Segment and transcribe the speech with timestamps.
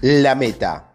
[0.00, 0.92] La meta.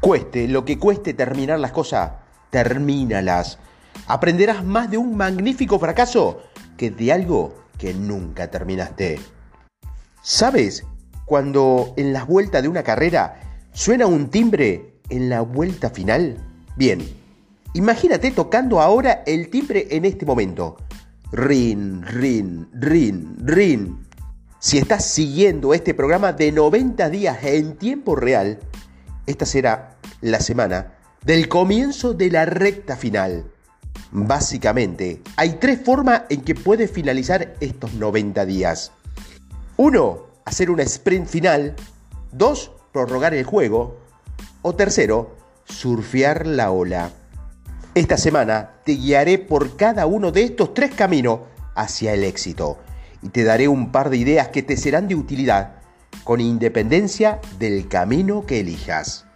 [0.00, 2.10] Cueste lo que cueste terminar las cosas,
[2.50, 3.60] termínalas.
[4.08, 6.42] Aprenderás más de un magnífico fracaso
[6.76, 9.20] que de algo que nunca terminaste.
[10.22, 10.84] ¿Sabes?
[11.24, 16.36] Cuando en las vueltas de una carrera suena un timbre en la vuelta final.
[16.76, 17.08] Bien,
[17.74, 20.78] imagínate tocando ahora el timbre en este momento.
[21.30, 24.05] Rin, rin, rin, rin.
[24.66, 28.58] Si estás siguiendo este programa de 90 días en tiempo real,
[29.24, 33.44] esta será la semana del comienzo de la recta final.
[34.10, 38.90] Básicamente, hay tres formas en que puedes finalizar estos 90 días.
[39.76, 41.76] Uno, hacer una sprint final.
[42.32, 44.00] Dos, prorrogar el juego.
[44.62, 47.12] O tercero, surfear la ola.
[47.94, 51.38] Esta semana te guiaré por cada uno de estos tres caminos
[51.76, 52.78] hacia el éxito
[53.26, 55.78] y te daré un par de ideas que te serán de utilidad
[56.22, 59.26] con independencia del camino que elijas.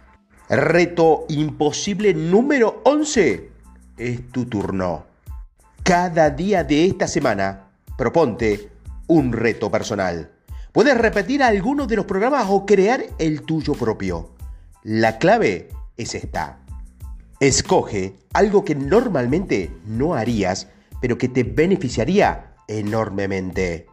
[0.47, 3.49] Reto imposible número 11.
[3.97, 5.03] Es tu turno.
[5.83, 7.67] Cada día de esta semana
[7.97, 8.69] proponte
[9.07, 10.31] un reto personal.
[10.71, 14.31] Puedes repetir algunos de los programas o crear el tuyo propio.
[14.83, 15.67] La clave
[15.97, 16.59] es esta.
[17.41, 20.69] Escoge algo que normalmente no harías,
[21.01, 23.87] pero que te beneficiaría enormemente.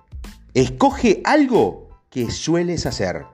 [0.54, 3.26] Escoge algo que sueles hacer.